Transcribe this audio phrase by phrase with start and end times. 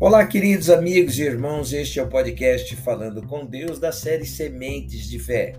[0.00, 5.08] Olá, queridos amigos e irmãos, este é o podcast Falando com Deus da série Sementes
[5.08, 5.52] de Fé.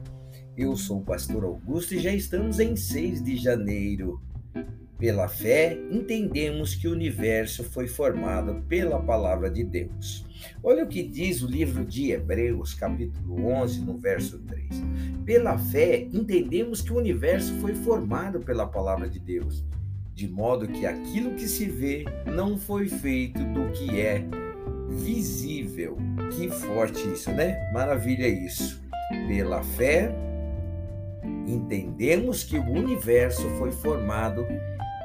[0.57, 4.21] Eu sou o pastor Augusto e já estamos em 6 de janeiro.
[4.99, 10.25] Pela fé, entendemos que o universo foi formado pela palavra de Deus.
[10.61, 14.67] Olha o que diz o livro de Hebreus, capítulo 11, no verso 3.
[15.23, 19.63] Pela fé, entendemos que o universo foi formado pela palavra de Deus
[20.15, 24.23] de modo que aquilo que se vê não foi feito do que é
[24.87, 25.97] visível.
[26.31, 27.69] Que forte isso, né?
[27.73, 28.81] Maravilha isso.
[29.27, 30.15] Pela fé,
[31.45, 34.47] entendemos que o universo foi formado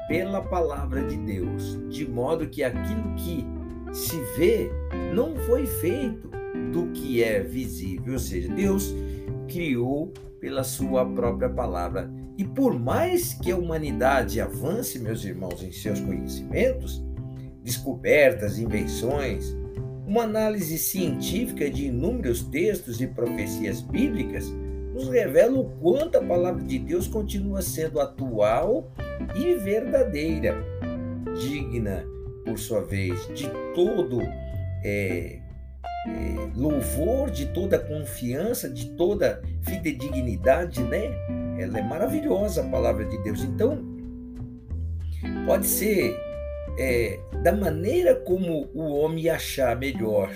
[0.07, 3.45] pela palavra de Deus, de modo que aquilo que
[3.93, 4.71] se vê
[5.13, 6.31] não foi feito
[6.71, 8.95] do que é visível, ou seja, Deus
[9.47, 12.09] criou pela sua própria palavra
[12.41, 16.99] e por mais que a humanidade avance, meus irmãos, em seus conhecimentos,
[17.63, 19.55] descobertas, invenções,
[20.07, 24.51] uma análise científica de inúmeros textos e profecias bíblicas
[24.91, 28.91] nos revela o quanto a palavra de Deus continua sendo atual
[29.35, 30.65] e verdadeira,
[31.39, 32.03] digna,
[32.43, 34.19] por sua vez, de todo
[34.83, 35.37] é,
[36.07, 41.11] é, louvor, de toda confiança, de toda fidedignidade, né?
[41.61, 43.43] Ela é maravilhosa a palavra de Deus.
[43.43, 43.83] Então,
[45.45, 46.15] pode ser
[46.77, 50.31] é, da maneira como o homem achar melhor,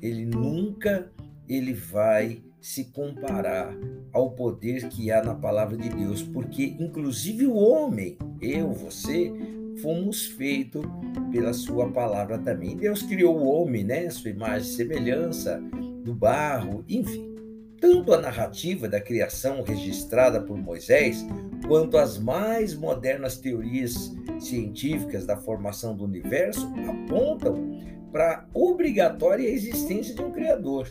[0.00, 1.10] ele nunca
[1.48, 3.72] ele vai se comparar
[4.12, 9.32] ao poder que há na palavra de Deus, porque inclusive o homem, eu, você,
[9.80, 10.84] fomos feitos
[11.30, 12.76] pela sua palavra também.
[12.76, 15.62] Deus criou o homem, né, sua imagem e semelhança,
[16.04, 17.35] do barro, enfim.
[17.80, 21.24] Tanto a narrativa da criação registrada por Moisés,
[21.66, 30.14] quanto as mais modernas teorias científicas da formação do universo apontam para a obrigatória existência
[30.14, 30.88] de um Criador.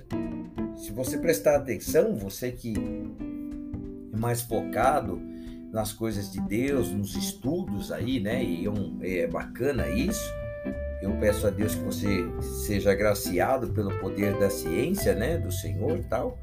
[0.76, 2.74] Se você prestar atenção, você que
[4.14, 5.20] é mais focado
[5.72, 8.44] nas coisas de Deus, nos estudos aí, né?
[8.44, 8.66] E
[9.02, 10.24] é, é bacana isso.
[11.02, 12.26] Eu peço a Deus que você
[12.66, 15.38] seja agraciado pelo poder da ciência, né?
[15.38, 16.40] Do Senhor tal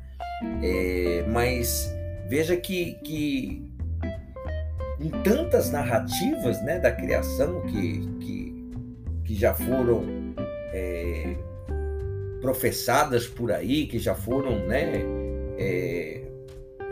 [0.63, 1.93] é, mas
[2.29, 3.73] veja que, que
[5.01, 8.71] em tantas narrativas né, da criação que, que,
[9.25, 10.05] que já foram
[10.73, 11.37] é,
[12.41, 15.03] professadas por aí, que já foram né,
[15.59, 16.23] é,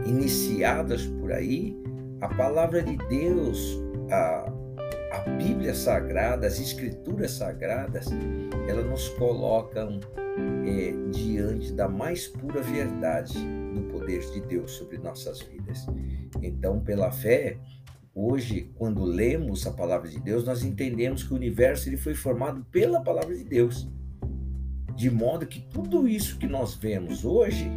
[0.04, 1.76] iniciadas por aí,
[2.20, 3.80] a palavra de Deus,
[4.10, 4.52] a,
[5.12, 8.06] a Bíblia Sagrada, as Escrituras Sagradas,
[8.68, 10.00] elas nos colocam
[10.66, 13.38] é, diante da mais pura verdade
[13.74, 15.86] do poder de Deus sobre nossas vidas.
[16.42, 17.58] Então, pela fé,
[18.14, 22.64] hoje, quando lemos a palavra de Deus, nós entendemos que o universo ele foi formado
[22.70, 23.88] pela palavra de Deus.
[24.94, 27.70] De modo que tudo isso que nós vemos hoje,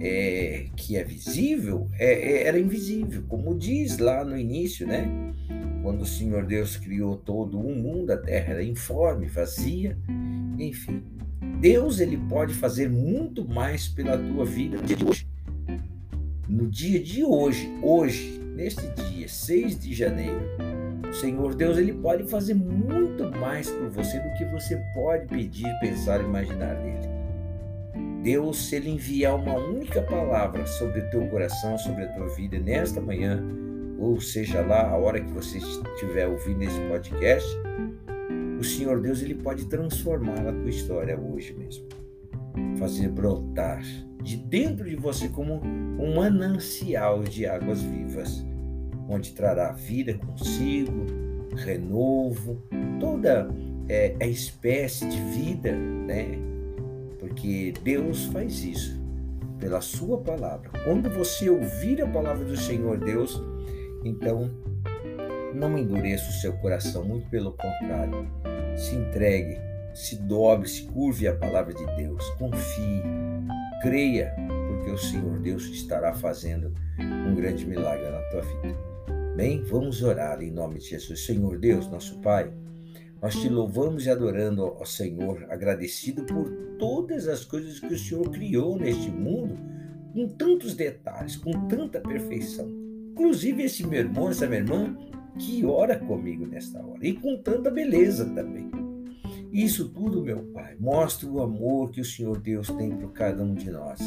[0.00, 5.06] é, que é visível, é, é, era invisível, como diz lá no início, né?
[5.82, 9.96] Quando o Senhor Deus criou todo o mundo, a terra era informe, vazia,
[10.58, 11.02] enfim.
[11.60, 15.28] Deus ele pode fazer muito mais pela tua vida no dia de hoje.
[16.48, 20.40] No dia de hoje, hoje, neste dia, 6 de janeiro,
[21.08, 25.68] o Senhor Deus ele pode fazer muito mais por você do que você pode pedir,
[25.80, 27.08] pensar, imaginar dele.
[28.22, 32.58] Deus, se ele enviar uma única palavra sobre o teu coração, sobre a tua vida
[32.58, 33.42] nesta manhã,
[33.98, 37.48] ou seja lá a hora que você estiver ouvindo esse podcast,
[38.58, 41.86] o Senhor Deus ele pode transformar a tua história hoje mesmo.
[42.78, 43.82] Fazer brotar
[44.22, 48.44] de dentro de você como um manancial de águas vivas,
[49.08, 51.06] onde trará vida consigo,
[51.56, 52.62] renovo,
[53.00, 53.48] toda
[53.88, 56.38] é, a espécie de vida, né?
[57.18, 59.00] Porque Deus faz isso
[59.58, 60.70] pela sua palavra.
[60.84, 63.40] Quando você ouvir a palavra do Senhor Deus,
[64.04, 64.50] então
[65.58, 68.30] não endureça o seu coração, muito pelo contrário
[68.76, 69.58] se entregue,
[69.92, 73.02] se dobre, se curve à palavra de Deus, confie,
[73.82, 74.34] creia,
[74.68, 78.78] porque o Senhor Deus estará fazendo um grande milagre na tua vida.
[79.36, 81.24] Bem, vamos orar em nome de Jesus.
[81.24, 82.52] Senhor Deus, nosso Pai,
[83.20, 86.48] nós te louvamos e adorando ao Senhor, agradecido por
[86.78, 89.56] todas as coisas que o Senhor criou neste mundo,
[90.12, 92.68] com tantos detalhes, com tanta perfeição.
[93.12, 94.96] Inclusive esse meu irmão, essa minha irmã,
[95.38, 98.70] que ora comigo nesta hora e com tanta beleza também.
[99.52, 103.54] Isso tudo, meu Pai, mostra o amor que o Senhor Deus tem por cada um
[103.54, 104.00] de nós.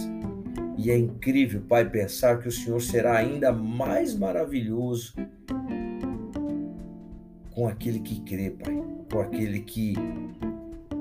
[0.78, 5.16] E é incrível, Pai, pensar que o Senhor será ainda mais maravilhoso
[7.52, 8.74] com aquele que crê, Pai,
[9.12, 9.94] com aquele que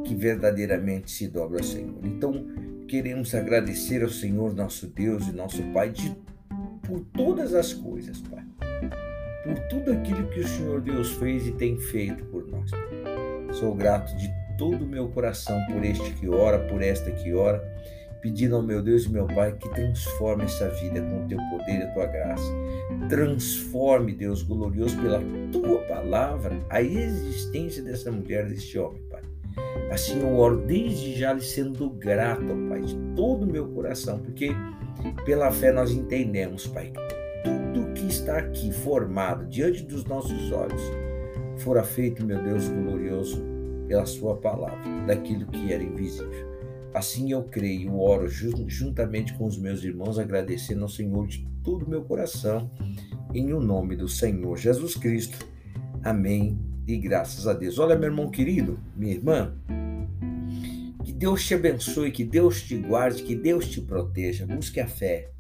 [0.04, 2.04] que verdadeiramente se dobra ao Senhor.
[2.04, 2.46] Então,
[2.88, 6.16] queremos agradecer ao Senhor, nosso Deus e nosso Pai, de,
[6.82, 8.44] por todas as coisas, Pai.
[9.44, 12.70] Por tudo aquilo que o Senhor Deus fez e tem feito por nós.
[13.52, 17.62] Sou grato de todo o meu coração por este que ora, por esta que ora
[18.20, 21.81] pedindo ao meu Deus e meu Pai que transforme essa vida com o teu poder
[21.81, 22.52] e a tua graça.
[23.08, 25.20] Transforme, Deus glorioso, pela
[25.50, 29.22] tua palavra, a existência dessa mulher, deste homem, Pai.
[29.90, 34.50] Assim eu oro desde já lhe sendo grato, Pai, de todo o meu coração, porque
[35.25, 36.92] pela fé nós entendemos, Pai,
[38.30, 40.80] está aqui formado diante dos nossos olhos
[41.58, 43.44] fora feito, meu Deus glorioso,
[43.88, 46.48] pela Sua palavra, daquilo que era invisível.
[46.94, 51.90] Assim eu creio, oro juntamente com os meus irmãos, agradecendo ao Senhor de todo o
[51.90, 52.70] meu coração,
[53.34, 55.46] em o nome do Senhor Jesus Cristo.
[56.02, 57.78] Amém e graças a Deus.
[57.78, 59.54] Olha, meu irmão querido, minha irmã,
[61.04, 64.46] que Deus te abençoe, que Deus te guarde, que Deus te proteja.
[64.46, 65.30] Busque a fé,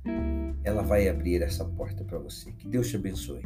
[0.62, 2.52] ela vai abrir essa porta para você.
[2.52, 3.42] Que Deus te abençoe.